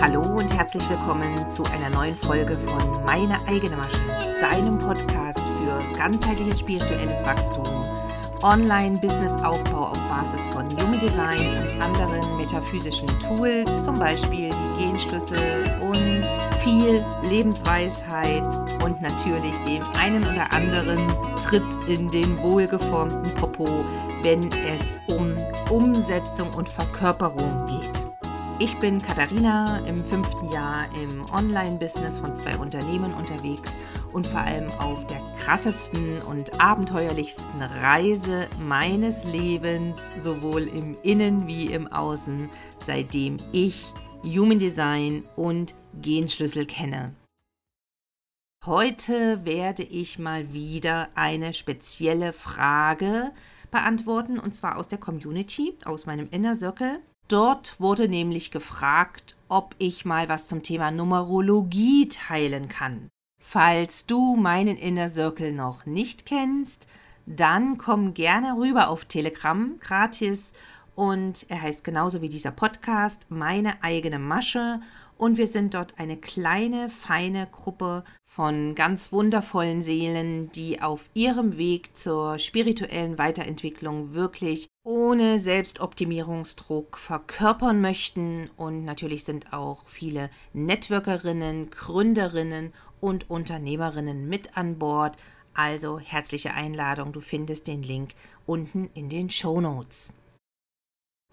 [0.00, 3.98] Hallo und herzlich willkommen zu einer neuen Folge von Meine eigene Masche,
[4.40, 7.64] deinem Podcast für ganzheitliches spirituelles Wachstum,
[8.42, 15.38] Online-Business-Aufbau auf Basis von Yumi Design und anderen metaphysischen Tools, zum Beispiel die Genschlüssel
[15.80, 16.24] und
[16.62, 18.44] viel Lebensweisheit
[18.84, 20.98] und natürlich dem einen oder anderen
[21.36, 23.66] Tritt in den wohlgeformten Popo,
[24.22, 25.36] wenn es um
[25.70, 27.65] Umsetzung und Verkörperung geht.
[28.58, 33.70] Ich bin Katharina, im fünften Jahr im Online-Business von zwei Unternehmen unterwegs
[34.14, 41.66] und vor allem auf der krassesten und abenteuerlichsten Reise meines Lebens, sowohl im Innen wie
[41.66, 42.48] im Außen,
[42.78, 43.92] seitdem ich
[44.22, 47.14] Human Design und Genschlüssel kenne.
[48.64, 53.32] Heute werde ich mal wieder eine spezielle Frage
[53.70, 57.02] beantworten und zwar aus der Community, aus meinem Inner Circle.
[57.28, 63.08] Dort wurde nämlich gefragt, ob ich mal was zum Thema Numerologie teilen kann.
[63.42, 66.86] Falls du meinen Inner Circle noch nicht kennst,
[67.26, 70.52] dann komm gerne rüber auf Telegram gratis
[70.94, 74.80] und er heißt genauso wie dieser Podcast meine eigene Masche
[75.18, 81.56] und wir sind dort eine kleine, feine Gruppe von ganz wundervollen Seelen, die auf ihrem
[81.56, 88.50] Weg zur spirituellen Weiterentwicklung wirklich ohne Selbstoptimierungsdruck verkörpern möchten.
[88.56, 95.16] Und natürlich sind auch viele Networkerinnen, Gründerinnen und Unternehmerinnen mit an Bord.
[95.54, 98.10] Also herzliche Einladung, du findest den Link
[98.44, 100.12] unten in den Show Notes.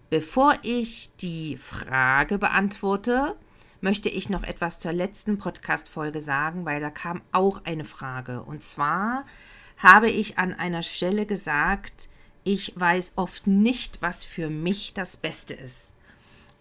[0.08, 3.36] Bevor ich die Frage beantworte,
[3.84, 8.42] möchte ich noch etwas zur letzten Podcast-Folge sagen, weil da kam auch eine Frage.
[8.42, 9.26] Und zwar
[9.76, 12.08] habe ich an einer Stelle gesagt,
[12.44, 15.92] ich weiß oft nicht, was für mich das Beste ist.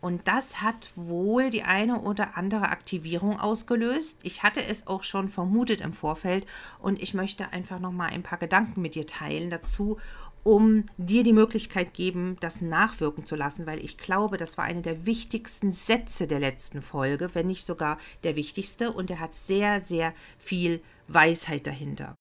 [0.01, 4.19] Und das hat wohl die eine oder andere Aktivierung ausgelöst.
[4.23, 6.45] Ich hatte es auch schon vermutet im Vorfeld
[6.79, 9.97] und ich möchte einfach noch mal ein paar Gedanken mit dir teilen dazu
[10.44, 14.81] um dir die Möglichkeit geben, das nachwirken zu lassen, weil ich glaube, das war einer
[14.81, 19.81] der wichtigsten Sätze der letzten Folge, wenn nicht sogar der wichtigste und er hat sehr,
[19.81, 22.16] sehr viel Weisheit dahinter.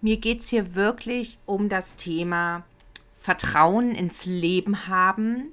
[0.00, 2.64] Mir geht es hier wirklich um das Thema
[3.20, 5.52] Vertrauen ins Leben haben,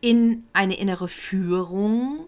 [0.00, 2.26] in eine innere Führung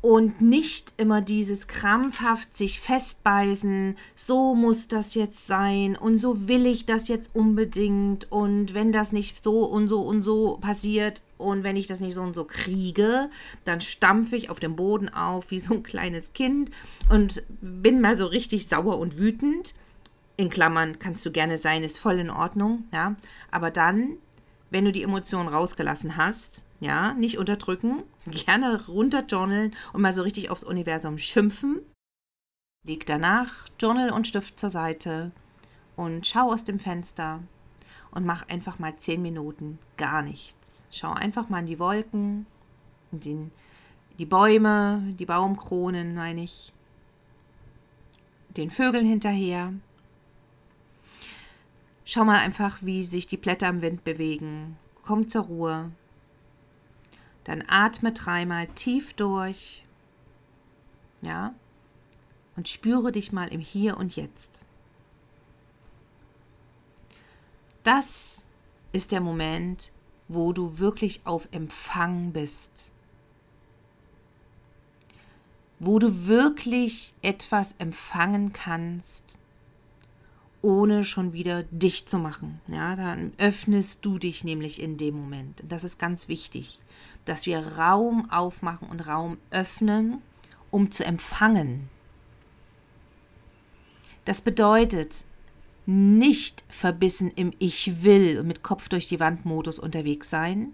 [0.00, 6.66] und nicht immer dieses krampfhaft sich festbeißen, so muss das jetzt sein und so will
[6.66, 11.64] ich das jetzt unbedingt und wenn das nicht so und so und so passiert und
[11.64, 13.28] wenn ich das nicht so und so kriege,
[13.64, 16.70] dann stampfe ich auf dem Boden auf wie so ein kleines Kind
[17.10, 19.74] und bin mal so richtig sauer und wütend.
[20.36, 23.16] In Klammern kannst du gerne sein, ist voll in Ordnung, ja,
[23.50, 24.18] aber dann,
[24.70, 30.50] wenn du die Emotionen rausgelassen hast, ja, nicht unterdrücken, gerne runterjournalen und mal so richtig
[30.50, 31.80] aufs Universum schimpfen.
[32.86, 35.32] Leg danach Journal und Stift zur Seite
[35.96, 37.40] und schau aus dem Fenster
[38.12, 40.84] und mach einfach mal zehn Minuten gar nichts.
[40.90, 42.46] Schau einfach mal in die Wolken,
[43.12, 43.50] in den,
[44.18, 46.72] die Bäume, die Baumkronen, meine ich,
[48.56, 49.72] den Vögeln hinterher.
[52.04, 54.76] Schau mal einfach, wie sich die Blätter im Wind bewegen.
[55.02, 55.90] Komm zur Ruhe.
[57.48, 59.82] Dann atme dreimal tief durch.
[61.22, 61.54] Ja?
[62.56, 64.66] Und spüre dich mal im Hier und Jetzt.
[67.84, 68.46] Das
[68.92, 69.92] ist der Moment,
[70.28, 72.92] wo du wirklich auf Empfang bist.
[75.78, 79.38] Wo du wirklich etwas empfangen kannst,
[80.62, 82.60] ohne schon wieder dicht zu machen.
[82.66, 85.62] Ja, dann öffnest du dich nämlich in dem Moment.
[85.68, 86.80] Das ist ganz wichtig
[87.28, 90.22] dass wir Raum aufmachen und Raum öffnen,
[90.70, 91.88] um zu empfangen.
[94.24, 95.24] Das bedeutet,
[95.86, 100.72] nicht verbissen im Ich will und mit Kopf durch die Wand Modus unterwegs sein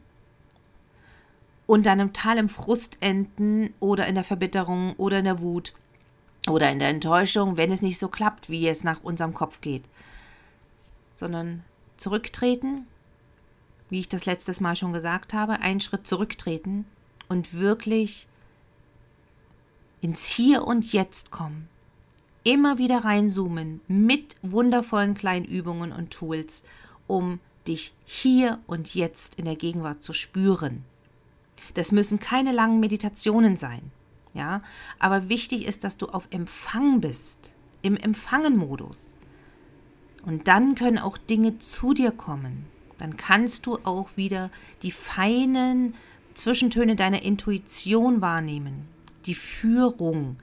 [1.67, 5.73] und dann im Tal im Frust enden oder in der Verbitterung oder in der Wut
[6.49, 9.85] oder in der Enttäuschung, wenn es nicht so klappt, wie es nach unserem Kopf geht,
[11.15, 11.63] sondern
[11.97, 12.87] zurücktreten,
[13.91, 16.85] wie ich das letztes Mal schon gesagt habe, einen Schritt zurücktreten
[17.29, 18.27] und wirklich
[20.01, 21.69] ins Hier und Jetzt kommen.
[22.43, 26.63] Immer wieder reinzoomen mit wundervollen kleinen Übungen und Tools,
[27.07, 30.85] um dich hier und jetzt in der Gegenwart zu spüren.
[31.73, 33.91] Das müssen keine langen Meditationen sein,
[34.35, 34.63] ja,
[34.99, 39.15] aber wichtig ist, dass du auf Empfang bist, im Empfangen-Modus.
[40.27, 42.67] Und dann können auch Dinge zu dir kommen
[42.99, 44.51] dann kannst du auch wieder
[44.83, 45.95] die feinen
[46.35, 48.89] Zwischentöne deiner Intuition wahrnehmen,
[49.27, 50.39] die Führung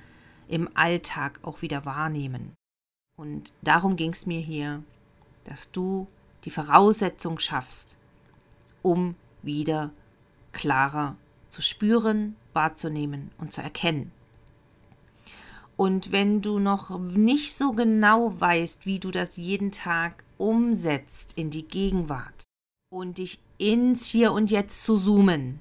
[0.47, 2.53] im Alltag auch wieder wahrnehmen.
[3.17, 4.83] Und darum ging es mir hier,
[5.43, 6.07] dass du
[6.43, 7.97] die Voraussetzung schaffst,
[8.81, 9.91] um wieder
[10.51, 11.15] klarer
[11.51, 14.11] zu spüren, wahrzunehmen und zu erkennen.
[15.77, 21.49] Und wenn du noch nicht so genau weißt, wie du das jeden Tag umsetzt in
[21.49, 22.43] die Gegenwart
[22.91, 25.59] und dich ins Hier und Jetzt zu zoomen,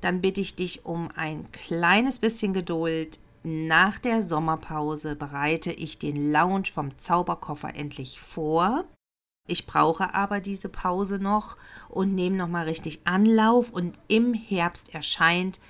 [0.00, 3.18] dann bitte ich dich um ein kleines bisschen Geduld.
[3.42, 8.84] Nach der Sommerpause bereite ich den Lounge vom Zauberkoffer endlich vor.
[9.46, 11.58] Ich brauche aber diese Pause noch
[11.90, 15.60] und nehme nochmal richtig Anlauf und im Herbst erscheint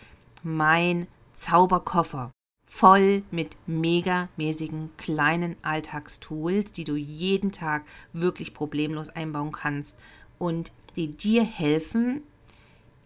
[0.45, 2.31] mein Zauberkoffer.
[2.67, 9.97] Voll mit megamäßigen kleinen Alltagstools, die du jeden Tag wirklich problemlos einbauen kannst
[10.39, 12.23] und die dir helfen,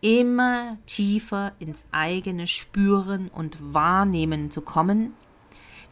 [0.03, 5.15] immer tiefer ins eigene Spüren und Wahrnehmen zu kommen,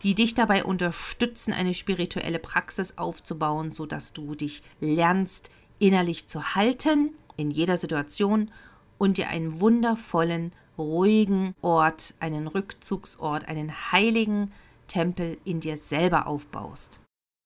[0.02, 7.10] die dich dabei unterstützen, eine spirituelle Praxis aufzubauen, sodass du dich lernst, innerlich zu halten
[7.36, 8.50] in jeder Situation
[8.98, 14.52] und dir einen wundervollen ruhigen Ort, einen Rückzugsort, einen heiligen
[14.88, 17.00] Tempel in dir selber aufbaust.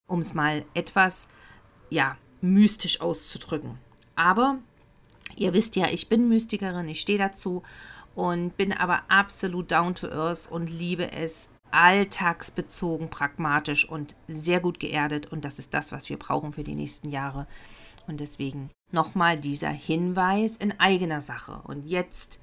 [0.08, 1.28] Um es mal etwas,
[1.88, 3.78] ja, mystisch auszudrücken.
[4.16, 4.58] Aber
[5.36, 7.62] ihr wisst ja, ich bin Mystikerin, ich stehe dazu
[8.14, 14.80] und bin aber absolut down to earth und liebe es alltagsbezogen, pragmatisch und sehr gut
[14.80, 15.30] geerdet.
[15.32, 17.46] Und das ist das, was wir brauchen für die nächsten Jahre.
[18.06, 21.60] Und deswegen nochmal dieser Hinweis in eigener Sache.
[21.64, 22.40] Und jetzt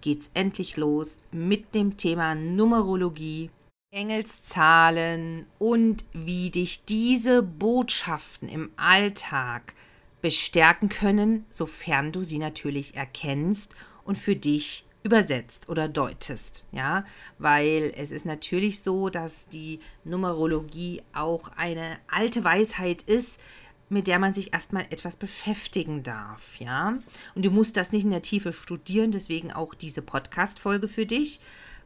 [0.00, 3.50] geht's endlich los mit dem Thema Numerologie,
[3.90, 9.74] Engelszahlen und wie dich diese Botschaften im Alltag
[10.20, 13.74] bestärken können, sofern du sie natürlich erkennst
[14.04, 17.06] und für dich übersetzt oder deutest, ja,
[17.38, 23.40] weil es ist natürlich so, dass die Numerologie auch eine alte Weisheit ist,
[23.88, 26.98] mit der man sich erstmal etwas beschäftigen darf, ja.
[27.34, 31.40] Und du musst das nicht in der Tiefe studieren, deswegen auch diese Podcast-Folge für dich,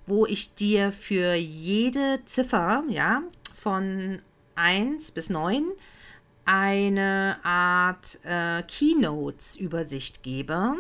[0.05, 3.23] wo ich dir für jede Ziffer, ja,
[3.57, 4.19] von
[4.57, 5.63] 1 bis 9
[6.45, 10.75] eine Art äh, Keynotes-Übersicht gebe,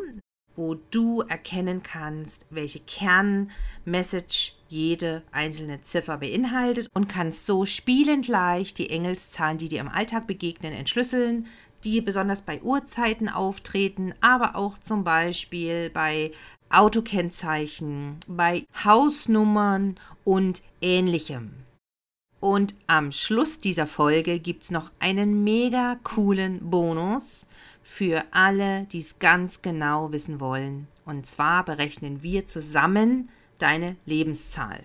[0.56, 8.78] wo du erkennen kannst, welche Kernmessage jede einzelne Ziffer beinhaltet und kannst so spielend leicht
[8.78, 11.46] die Engelszahlen, die dir im Alltag begegnen, entschlüsseln,
[11.84, 16.32] die besonders bei Uhrzeiten auftreten, aber auch zum Beispiel bei
[16.70, 21.52] Autokennzeichen, bei Hausnummern und ähnlichem.
[22.40, 27.46] Und am Schluss dieser Folge gibt es noch einen mega coolen Bonus
[27.82, 30.88] für alle, die es ganz genau wissen wollen.
[31.05, 34.84] Und zwar berechnen wir zusammen deine Lebenszahl.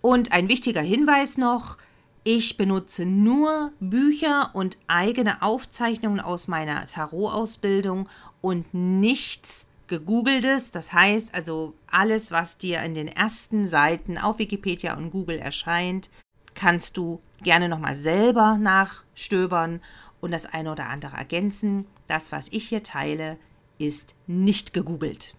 [0.00, 1.78] Und ein wichtiger Hinweis noch,
[2.22, 8.08] ich benutze nur Bücher und eigene Aufzeichnungen aus meiner Tarot-Ausbildung
[8.40, 10.70] und nichts gegoogeltes.
[10.72, 16.10] Das heißt also alles, was dir in den ersten Seiten auf Wikipedia und Google erscheint,
[16.54, 19.80] kannst du gerne nochmal selber nachstöbern
[20.26, 21.86] und das eine oder andere ergänzen.
[22.08, 23.38] Das, was ich hier teile,
[23.78, 25.36] ist nicht gegoogelt.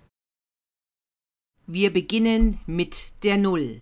[1.68, 3.82] Wir beginnen mit der Null.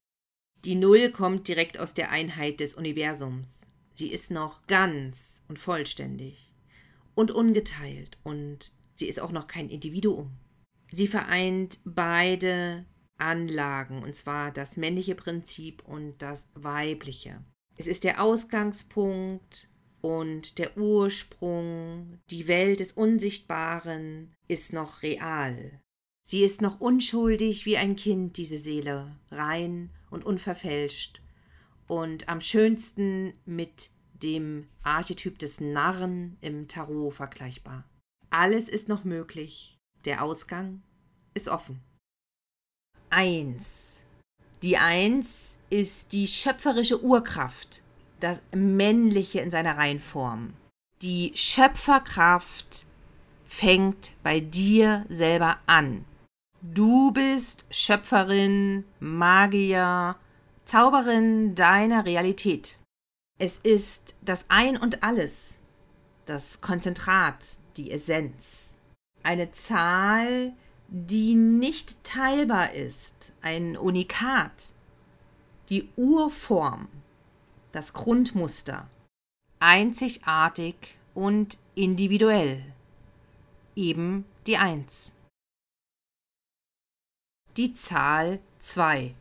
[0.66, 3.62] Die Null kommt direkt aus der Einheit des Universums.
[3.94, 6.56] Sie ist noch ganz und vollständig
[7.14, 10.32] und ungeteilt und sie ist auch noch kein Individuum.
[10.92, 12.86] Sie vereint beide
[13.18, 17.44] Anlagen, und zwar das männliche Prinzip und das weibliche.
[17.78, 19.70] Es ist der Ausgangspunkt
[20.06, 25.82] und der Ursprung, die Welt des Unsichtbaren ist noch real.
[26.22, 31.22] Sie ist noch unschuldig wie ein Kind, diese Seele, rein und unverfälscht
[31.88, 33.90] und am schönsten mit
[34.22, 37.84] dem Archetyp des Narren im Tarot vergleichbar.
[38.30, 40.84] Alles ist noch möglich, der Ausgang
[41.34, 41.82] ist offen.
[43.10, 44.04] Eins.
[44.62, 47.82] Die Eins ist die schöpferische Urkraft,
[48.26, 50.54] das Männliche in seiner Reihenform.
[51.04, 52.88] Die Schöpferkraft
[53.46, 56.06] fängt bei dir selber an.
[56.64, 60.16] Du bist Schöpferin, Magier,
[60.66, 62.80] Zauberin deiner Realität.
[63.38, 65.60] Es ist das Ein und alles,
[66.26, 67.46] das Konzentrat,
[67.78, 68.80] die Essenz.
[69.22, 70.54] Eine Zahl,
[70.88, 74.74] die nicht teilbar ist, ein Unikat,
[75.70, 76.88] die Urform,
[77.76, 78.90] das Grundmuster,
[79.60, 80.76] einzigartig
[81.14, 82.64] und individuell,
[83.76, 85.14] eben die Eins.
[87.58, 89.14] Die Zahl 2.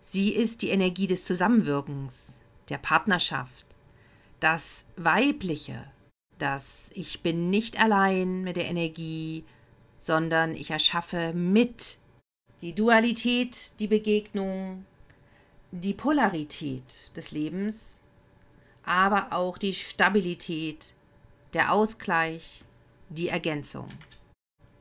[0.00, 2.38] Sie ist die Energie des Zusammenwirkens,
[2.70, 3.66] der Partnerschaft,
[4.40, 5.84] das Weibliche,
[6.38, 9.44] das Ich bin nicht allein mit der Energie,
[9.98, 11.98] sondern ich erschaffe mit.
[12.62, 14.86] Die Dualität, die Begegnung,
[15.72, 18.02] die Polarität des Lebens,
[18.84, 20.94] aber auch die Stabilität,
[21.54, 22.62] der Ausgleich,
[23.08, 23.88] die Ergänzung,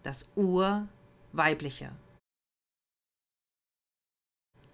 [0.03, 1.91] das Urweibliche.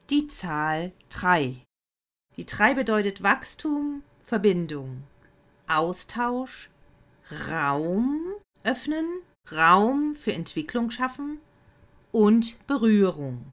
[0.09, 1.55] Die Zahl 3.
[2.35, 5.03] Die 3 bedeutet Wachstum, Verbindung,
[5.67, 6.69] Austausch,
[7.49, 8.33] Raum
[8.63, 9.05] öffnen,
[9.51, 11.39] Raum für Entwicklung schaffen
[12.11, 13.51] und Berührung.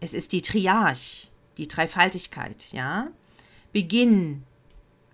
[0.00, 3.08] Es ist die Triarch, die Dreifaltigkeit, ja?
[3.72, 4.42] Beginn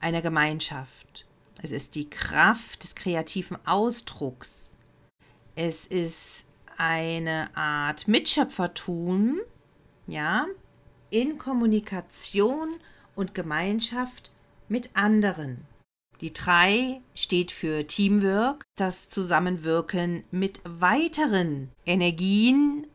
[0.00, 1.26] einer Gemeinschaft.
[1.60, 4.74] Es ist die Kraft des kreativen Ausdrucks.
[5.56, 6.44] Es ist
[6.76, 9.40] eine Art Mitschöpfertum,
[10.06, 10.46] ja,
[11.10, 12.76] in Kommunikation
[13.16, 14.30] und Gemeinschaft
[14.68, 15.66] mit anderen.
[16.20, 22.86] Die 3 steht für Teamwork, das Zusammenwirken mit weiteren Energien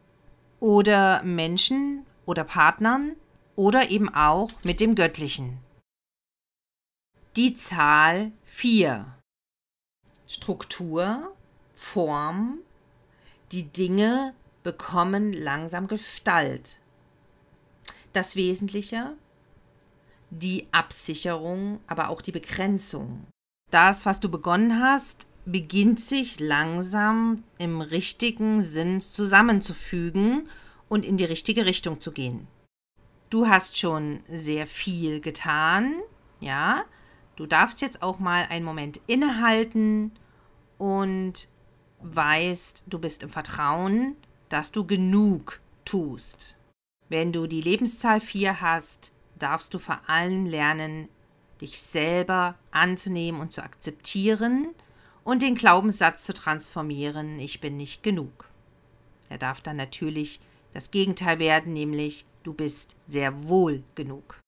[0.60, 3.16] oder Menschen oder Partnern
[3.62, 5.60] oder eben auch mit dem Göttlichen.
[7.36, 9.06] Die Zahl 4.
[10.28, 11.36] Struktur,
[11.76, 12.58] Form,
[13.52, 16.80] die Dinge bekommen langsam Gestalt.
[18.14, 19.16] Das Wesentliche
[20.32, 23.28] die Absicherung, aber auch die Begrenzung.
[23.70, 30.50] Das, was du begonnen hast, beginnt sich langsam im richtigen Sinn zusammenzufügen
[30.90, 32.48] und in die richtige Richtung zu gehen.
[33.32, 36.02] Du hast schon sehr viel getan,
[36.42, 36.84] ja.
[37.38, 40.12] Du darfst jetzt auch mal einen Moment innehalten
[40.78, 41.48] und
[42.02, 44.18] weißt, du bist im Vertrauen,
[44.50, 46.60] dass du genug tust.
[47.08, 51.08] Wenn du die Lebenszahl 4 hast, darfst du vor allem lernen,
[51.62, 54.76] dich selber anzunehmen und zu akzeptieren
[55.24, 58.50] und den Glaubenssatz zu transformieren, ich bin nicht genug.
[59.30, 60.42] Er darf dann natürlich
[60.74, 64.40] das Gegenteil werden, nämlich du bist sehr wohl genug.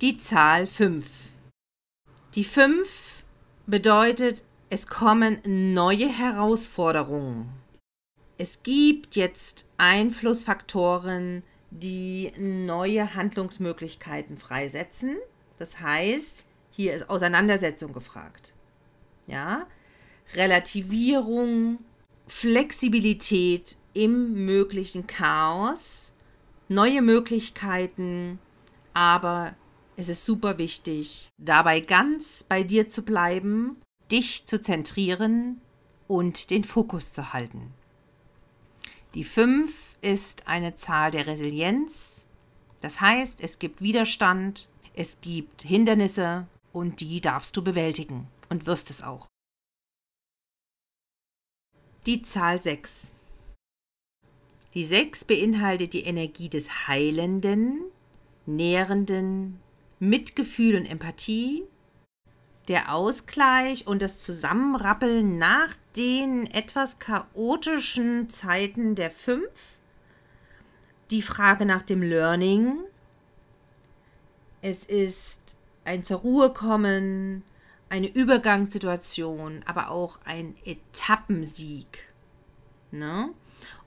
[0.00, 1.06] Die Zahl 5.
[2.34, 3.24] Die 5
[3.66, 5.40] bedeutet, es kommen
[5.74, 7.48] neue Herausforderungen.
[8.36, 15.16] Es gibt jetzt Einflussfaktoren, die neue Handlungsmöglichkeiten freisetzen.
[15.58, 18.52] Das heißt, hier ist Auseinandersetzung gefragt.
[19.26, 19.66] Ja?
[20.34, 21.78] Relativierung,
[22.28, 26.12] Flexibilität im möglichen Chaos,
[26.68, 28.38] neue Möglichkeiten,
[28.94, 29.54] aber
[29.96, 33.76] es ist super wichtig, dabei ganz bei dir zu bleiben,
[34.10, 35.60] dich zu zentrieren
[36.06, 37.72] und den Fokus zu halten.
[39.14, 42.26] Die 5 ist eine Zahl der Resilienz.
[42.80, 48.90] Das heißt, es gibt Widerstand, es gibt Hindernisse und die darfst du bewältigen und wirst
[48.90, 49.26] es auch.
[52.06, 53.14] Die Zahl 6.
[54.74, 57.80] Die 6 beinhaltet die Energie des Heilenden,
[58.46, 59.58] Nährenden,
[59.98, 61.64] Mitgefühl und Empathie,
[62.68, 69.48] der Ausgleich und das Zusammenrappeln nach den etwas chaotischen Zeiten der fünf,
[71.10, 72.78] die Frage nach dem Learning,
[74.60, 77.42] es ist ein zur Ruhe kommen,
[77.88, 82.08] eine Übergangssituation, aber auch ein Etappensieg.
[82.90, 83.30] Ne?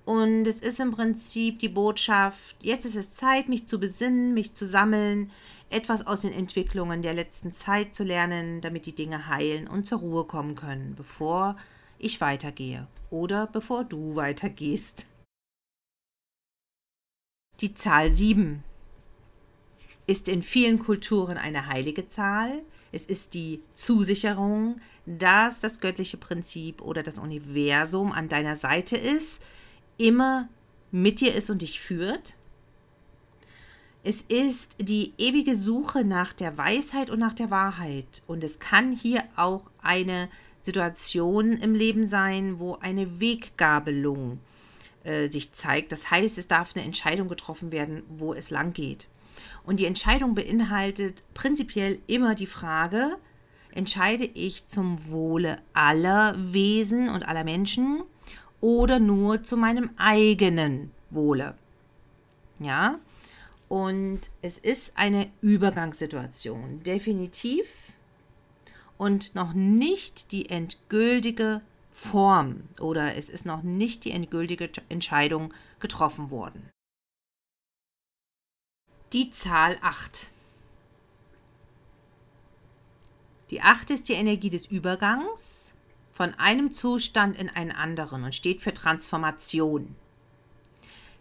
[0.05, 4.53] Und es ist im Prinzip die Botschaft, jetzt ist es Zeit, mich zu besinnen, mich
[4.53, 5.31] zu sammeln,
[5.69, 9.99] etwas aus den Entwicklungen der letzten Zeit zu lernen, damit die Dinge heilen und zur
[9.99, 11.55] Ruhe kommen können, bevor
[11.99, 15.05] ich weitergehe oder bevor du weitergehst.
[17.59, 18.63] Die Zahl 7
[20.07, 22.63] ist in vielen Kulturen eine heilige Zahl.
[22.91, 29.41] Es ist die Zusicherung, dass das göttliche Prinzip oder das Universum an deiner Seite ist,
[30.01, 30.49] immer
[30.91, 32.35] mit dir ist und dich führt.
[34.03, 38.23] Es ist die ewige Suche nach der Weisheit und nach der Wahrheit.
[38.25, 40.27] Und es kann hier auch eine
[40.59, 44.39] Situation im Leben sein, wo eine Weggabelung
[45.03, 45.91] äh, sich zeigt.
[45.91, 49.07] Das heißt, es darf eine Entscheidung getroffen werden, wo es lang geht.
[49.65, 53.17] Und die Entscheidung beinhaltet prinzipiell immer die Frage,
[53.73, 58.01] entscheide ich zum Wohle aller Wesen und aller Menschen
[58.61, 61.55] oder nur zu meinem eigenen Wohle.
[62.59, 62.99] Ja,
[63.67, 67.93] und es ist eine Übergangssituation, definitiv.
[68.97, 76.29] Und noch nicht die endgültige Form oder es ist noch nicht die endgültige Entscheidung getroffen
[76.29, 76.69] worden.
[79.11, 80.31] Die Zahl 8.
[83.49, 85.60] Die 8 ist die Energie des Übergangs
[86.21, 89.95] von einem Zustand in einen anderen und steht für Transformation.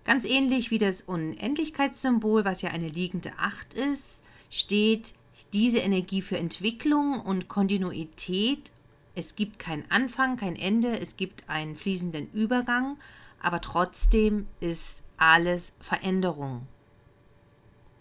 [0.05, 5.15] Ganz ähnlich wie das Unendlichkeitssymbol, was ja eine liegende 8 ist, steht
[5.55, 8.73] diese Energie für Entwicklung und Kontinuität.
[9.15, 12.99] Es gibt keinen Anfang, kein Ende, es gibt einen fließenden Übergang,
[13.41, 16.67] aber trotzdem ist alles Veränderung.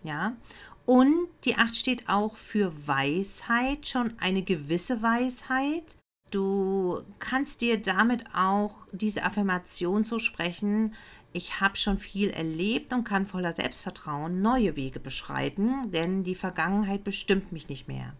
[0.03, 0.35] Ja,
[0.85, 5.95] und die 8 steht auch für Weisheit, schon eine gewisse Weisheit.
[6.29, 10.93] Du kannst dir damit auch diese Affirmation zu sprechen,
[11.31, 17.03] ich habe schon viel erlebt und kann voller Selbstvertrauen neue Wege beschreiten, denn die Vergangenheit
[17.03, 18.15] bestimmt mich nicht mehr.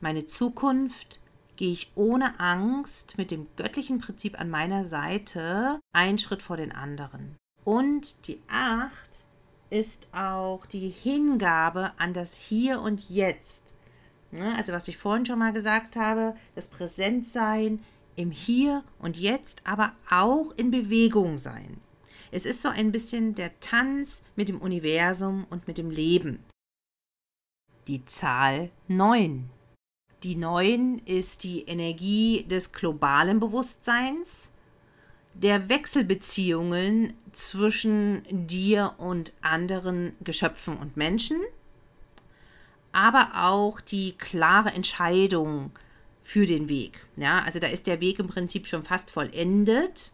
[0.00, 1.20] Meine Zukunft
[1.56, 6.72] gehe ich ohne Angst mit dem göttlichen Prinzip an meiner Seite einen Schritt vor den
[6.72, 7.36] anderen.
[7.64, 9.24] Und die Acht
[9.70, 13.74] ist auch die Hingabe an das Hier und Jetzt.
[14.32, 17.80] Ne, also was ich vorhin schon mal gesagt habe, das Präsentsein
[18.14, 21.80] im Hier und Jetzt, aber auch in Bewegung sein.
[22.30, 26.44] Es ist so ein bisschen der Tanz mit dem Universum und mit dem Leben.
[27.88, 29.50] Die Zahl 9.
[30.22, 34.50] Die 9 ist die Energie des globalen Bewusstseins,
[35.34, 41.38] der Wechselbeziehungen zwischen dir und anderen Geschöpfen und Menschen,
[42.92, 45.72] aber auch die klare Entscheidung
[46.22, 47.06] für den Weg.
[47.16, 50.12] Ja, also da ist der Weg im Prinzip schon fast vollendet.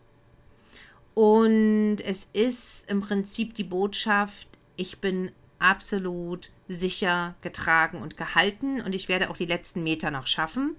[1.15, 8.95] Und es ist im Prinzip die Botschaft, ich bin absolut sicher getragen und gehalten und
[8.95, 10.77] ich werde auch die letzten Meter noch schaffen,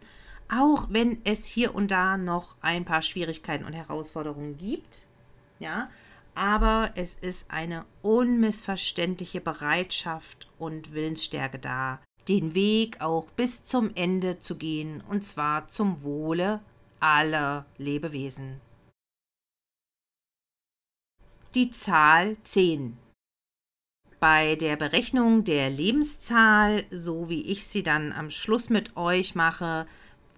[0.50, 5.08] auch wenn es hier und da noch ein paar Schwierigkeiten und Herausforderungen gibt.
[5.60, 5.90] Ja,
[6.38, 14.40] aber es ist eine unmissverständliche Bereitschaft und Willensstärke da, den Weg auch bis zum Ende
[14.40, 16.62] zu gehen und zwar zum Wohle
[17.00, 18.62] aller Lebewesen
[21.58, 23.00] die Zahl 10.
[24.20, 29.88] Bei der Berechnung der Lebenszahl, so wie ich sie dann am Schluss mit euch mache,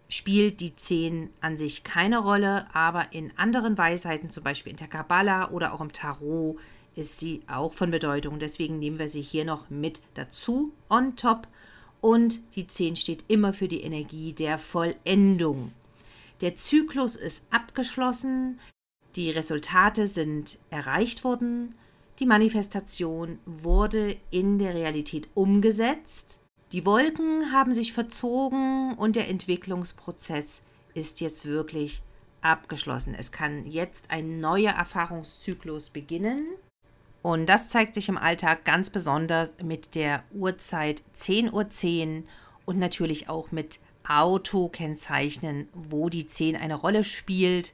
[0.10, 4.88] spielt die 10 an sich keine Rolle, aber in anderen Weisheiten, zum Beispiel in der
[4.88, 6.58] Kabbala oder auch im Tarot,
[6.96, 8.40] ist sie auch von Bedeutung.
[8.40, 11.48] Deswegen nehmen wir sie hier noch mit dazu, on top.
[12.02, 15.72] Und die 10 steht immer für die Energie der Vollendung.
[16.42, 18.60] Der Zyklus ist abgeschlossen.
[19.16, 21.76] Die Resultate sind erreicht worden,
[22.20, 26.39] die Manifestation wurde in der Realität umgesetzt,
[26.72, 30.62] die Wolken haben sich verzogen und der Entwicklungsprozess
[30.94, 32.02] ist jetzt wirklich
[32.42, 33.16] abgeschlossen.
[33.18, 36.46] Es kann jetzt ein neuer Erfahrungszyklus beginnen.
[37.22, 42.28] Und das zeigt sich im Alltag ganz besonders mit der Uhrzeit 10.10 Uhr 10
[42.66, 47.74] und natürlich auch mit Autokennzeichnen, wo die 10 eine Rolle spielt.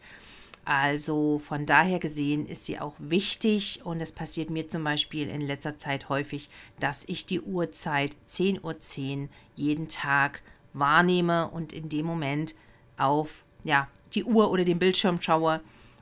[0.66, 5.42] Also von daher gesehen ist sie auch wichtig und es passiert mir zum Beispiel in
[5.42, 6.50] letzter Zeit häufig,
[6.80, 10.42] dass ich die Uhrzeit 10.10 Uhr 10 jeden Tag
[10.74, 12.56] wahrnehme und in dem Moment
[12.98, 15.62] auf ja, die Uhr oder den Bildschirm schaue.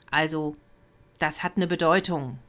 [0.10, 0.56] Also
[1.20, 2.40] das hat eine Bedeutung.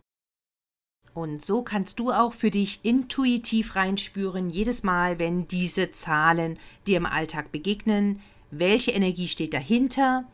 [1.14, 6.96] Und so kannst du auch für dich intuitiv reinspüren, jedes Mal, wenn diese Zahlen dir
[6.96, 10.24] im Alltag begegnen, welche Energie steht dahinter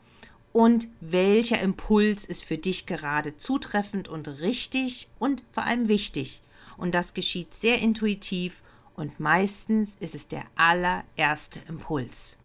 [0.53, 6.41] und welcher Impuls ist für dich gerade zutreffend und richtig und vor allem wichtig.
[6.77, 8.61] Und das geschieht sehr intuitiv
[8.95, 12.40] und meistens ist es der allererste Impuls.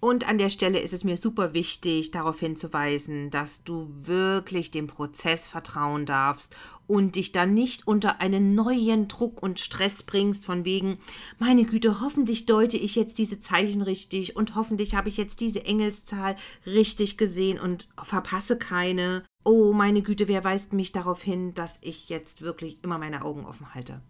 [0.00, 4.86] Und an der Stelle ist es mir super wichtig, darauf hinzuweisen, dass du wirklich dem
[4.86, 6.56] Prozess vertrauen darfst
[6.86, 10.98] und dich dann nicht unter einen neuen Druck und Stress bringst, von wegen,
[11.40, 15.64] meine Güte, hoffentlich deute ich jetzt diese Zeichen richtig und hoffentlich habe ich jetzt diese
[15.64, 19.24] Engelszahl richtig gesehen und verpasse keine.
[19.42, 23.46] Oh, meine Güte, wer weist mich darauf hin, dass ich jetzt wirklich immer meine Augen
[23.46, 24.00] offen halte?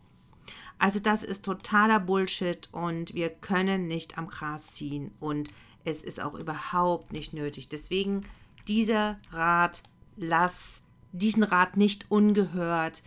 [0.78, 5.48] Also das ist totaler Bullshit und wir können nicht am Gras ziehen und
[5.84, 7.68] es ist auch überhaupt nicht nötig.
[7.68, 8.24] Deswegen
[8.66, 9.82] dieser Rat,
[10.16, 13.02] lass diesen Rat nicht ungehört.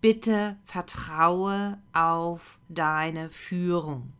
[0.00, 4.12] Bitte vertraue auf deine Führung.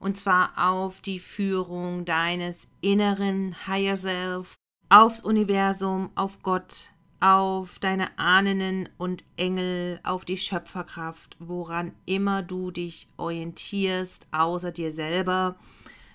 [0.00, 4.54] Und zwar auf die Führung deines inneren Higher Self,
[4.88, 12.70] aufs Universum, auf Gott, auf deine Ahnen und Engel, auf die Schöpferkraft, woran immer du
[12.70, 15.56] dich orientierst, außer dir selber.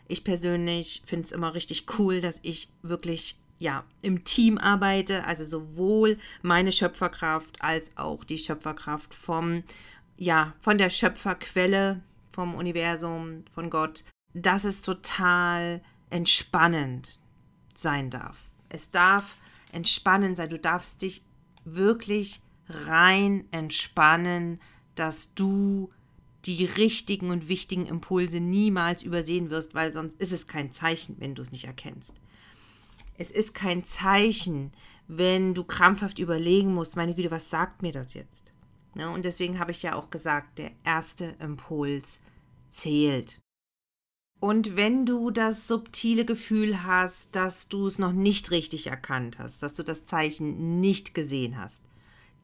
[0.07, 5.45] Ich persönlich finde es immer richtig cool, dass ich wirklich ja, im Team arbeite, also
[5.45, 9.63] sowohl meine Schöpferkraft als auch die Schöpferkraft vom,
[10.17, 12.01] ja, von der Schöpferquelle,
[12.33, 17.19] vom Universum, von Gott, dass es total entspannend
[17.73, 18.37] sein darf.
[18.69, 19.37] Es darf
[19.71, 20.49] entspannend sein.
[20.49, 21.23] Du darfst dich
[21.63, 24.59] wirklich rein entspannen,
[24.95, 25.89] dass du
[26.45, 31.35] die richtigen und wichtigen Impulse niemals übersehen wirst, weil sonst ist es kein Zeichen, wenn
[31.35, 32.19] du es nicht erkennst.
[33.17, 34.71] Es ist kein Zeichen,
[35.07, 38.53] wenn du krampfhaft überlegen musst, meine Güte, was sagt mir das jetzt?
[38.95, 42.21] Ja, und deswegen habe ich ja auch gesagt, der erste Impuls
[42.69, 43.39] zählt.
[44.39, 49.63] Und wenn du das subtile Gefühl hast, dass du es noch nicht richtig erkannt hast,
[49.63, 51.81] dass du das Zeichen nicht gesehen hast,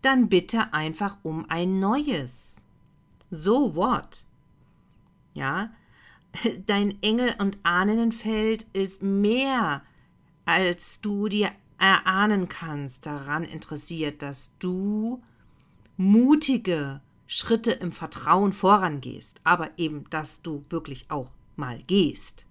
[0.02, 2.59] dann bitte einfach um ein neues.
[3.30, 4.26] So what?
[5.34, 5.72] Ja,
[6.66, 9.84] dein Engel- und Ahnenfeld ist mehr,
[10.46, 15.22] als du dir erahnen kannst, daran interessiert, dass du
[15.98, 22.48] mutige Schritte im Vertrauen vorangehst, aber eben, dass du wirklich auch mal gehst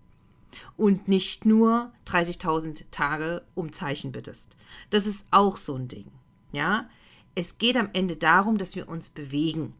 [0.76, 4.56] und nicht nur 30.000 Tage um Zeichen bittest.
[4.90, 6.10] Das ist auch so ein Ding.
[6.52, 6.88] Ja,
[7.34, 9.74] es geht am Ende darum, dass wir uns bewegen.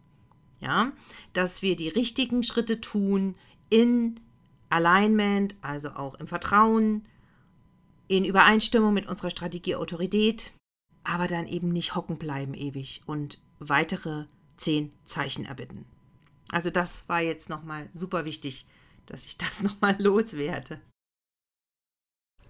[0.60, 0.92] Ja,
[1.34, 3.36] dass wir die richtigen Schritte tun
[3.70, 4.18] in
[4.70, 7.06] Alignment, also auch im Vertrauen,
[8.08, 10.52] in Übereinstimmung mit unserer Strategie Autorität,
[11.04, 14.24] aber dann eben nicht hocken bleiben ewig und weitere
[14.56, 15.84] zehn Zeichen erbitten.
[16.50, 18.66] Also das war jetzt nochmal super wichtig
[19.08, 20.80] dass ich das nochmal loswerde.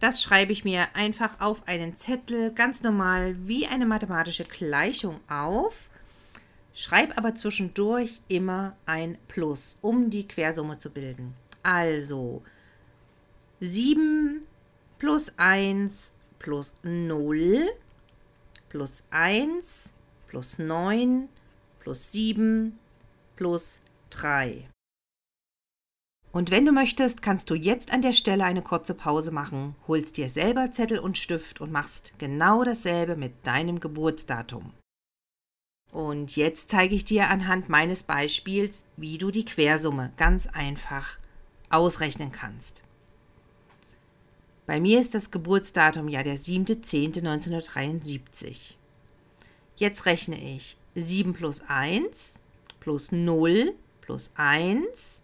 [0.00, 5.90] Das schreibe ich mir einfach auf einen Zettel ganz normal wie eine mathematische Gleichung auf.
[6.74, 11.34] Schreibe aber zwischendurch immer ein Plus, um die Quersumme zu bilden.
[11.62, 12.42] Also
[13.60, 14.42] 7
[14.98, 17.70] plus 1 plus 0
[18.68, 19.92] plus 1
[20.28, 21.28] plus 9
[21.80, 22.78] plus 7
[23.36, 23.80] plus
[24.10, 24.68] 3.
[26.32, 30.16] Und wenn du möchtest, kannst du jetzt an der Stelle eine kurze Pause machen, holst
[30.16, 34.72] dir selber Zettel und Stift und machst genau dasselbe mit deinem Geburtsdatum.
[35.92, 41.18] Und jetzt zeige ich dir anhand meines Beispiels, wie du die Quersumme ganz einfach
[41.68, 42.82] ausrechnen kannst.
[44.66, 48.76] Bei mir ist das Geburtsdatum ja der 7.10.1973.
[49.76, 52.36] Jetzt rechne ich 7 plus 1
[52.80, 55.22] plus 0 plus 1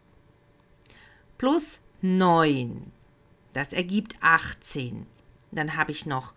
[1.39, 2.93] plus 9.
[3.55, 5.07] Das ergibt 18.
[5.51, 6.35] Dann habe ich noch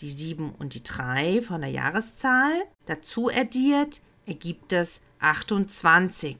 [0.00, 2.52] die 7 und die 3 von der Jahreszahl.
[2.86, 6.36] Dazu addiert ergibt es 28.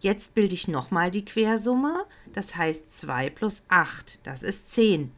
[0.00, 5.12] Jetzt bilde ich nochmal die Quersumme, das heißt 2 plus 8, das ist 10.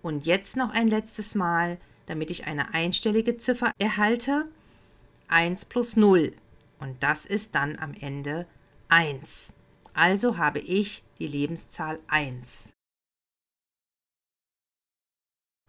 [0.00, 4.44] Und jetzt noch ein letztes Mal, damit ich eine einstellige Ziffer erhalte,
[5.26, 6.32] 1 plus 0.
[6.78, 8.46] Und das ist dann am Ende
[8.88, 9.52] 1.
[9.92, 12.70] Also habe ich die Lebenszahl 1.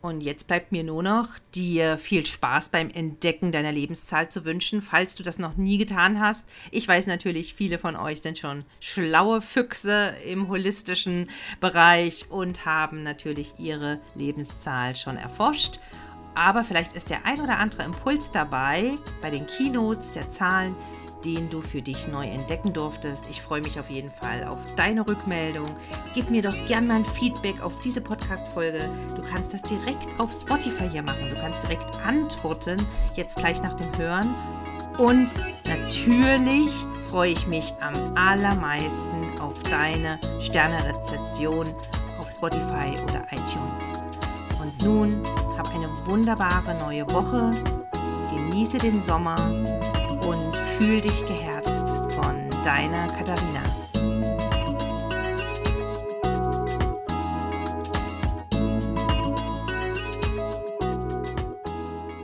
[0.01, 4.81] Und jetzt bleibt mir nur noch, dir viel Spaß beim Entdecken deiner Lebenszahl zu wünschen,
[4.81, 6.47] falls du das noch nie getan hast.
[6.71, 13.03] Ich weiß natürlich, viele von euch sind schon schlaue Füchse im holistischen Bereich und haben
[13.03, 15.81] natürlich ihre Lebenszahl schon erforscht.
[16.33, 20.75] Aber vielleicht ist der ein oder andere Impuls dabei bei den Keynotes der Zahlen,
[21.25, 23.25] den du für dich neu entdecken durftest.
[23.29, 25.67] Ich freue mich auf jeden Fall auf deine Rückmeldung.
[26.13, 28.79] Gib mir doch gern mal ein Feedback auf diese Podcast-Folge.
[29.15, 31.29] Du kannst das direkt auf Spotify hier machen.
[31.29, 32.77] Du kannst direkt antworten,
[33.15, 34.33] jetzt gleich nach dem Hören.
[34.97, 35.33] Und
[35.65, 36.71] natürlich
[37.09, 41.67] freue ich mich am allermeisten auf deine Sternerezeption
[42.19, 43.83] auf Spotify oder iTunes.
[44.61, 45.23] Und nun
[45.57, 47.51] hab eine wunderbare neue Woche.
[48.35, 49.37] Genieße den Sommer
[50.79, 53.68] Fühl dich geherzt von deiner Katharina.